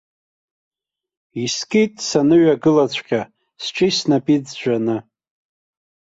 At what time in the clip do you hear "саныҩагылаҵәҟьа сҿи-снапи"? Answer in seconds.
2.09-4.37